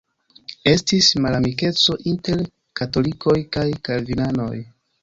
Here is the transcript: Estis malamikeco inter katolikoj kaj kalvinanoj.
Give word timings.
Estis 0.71 1.09
malamikeco 1.25 1.99
inter 2.15 2.43
katolikoj 2.81 3.39
kaj 3.59 3.69
kalvinanoj. 3.91 4.55